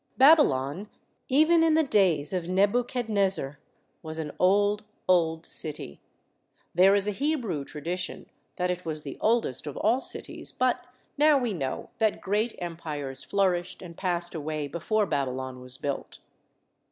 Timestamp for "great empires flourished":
12.19-13.83